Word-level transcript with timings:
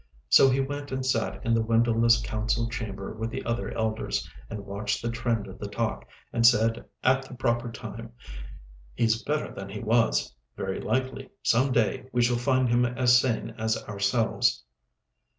So 0.29 0.49
he 0.49 0.59
went 0.61 0.91
and 0.91 1.05
sat 1.05 1.45
in 1.45 1.53
the 1.53 1.61
windowless 1.61 2.19
council 2.23 2.67
chamber 2.67 3.13
with 3.13 3.29
the 3.29 3.45
other 3.45 3.69
elders 3.77 4.27
and 4.49 4.65
watched 4.65 4.99
the 5.03 5.11
trend 5.11 5.45
of 5.45 5.59
the 5.59 5.67
talk, 5.67 6.07
and 6.33 6.43
said, 6.43 6.85
at 7.03 7.21
the 7.27 7.35
proper 7.35 7.71
time, 7.71 8.11
"He's 8.95 9.21
better 9.21 9.53
than 9.53 9.69
he 9.69 9.79
was. 9.79 10.35
Very 10.57 10.79
likely, 10.79 11.29
some 11.43 11.71
day, 11.71 12.07
we 12.11 12.23
shall 12.23 12.37
find 12.37 12.67
him 12.67 12.83
as 12.83 13.15
sane 13.19 13.51
as 13.59 13.77
ourselves." 13.83 14.63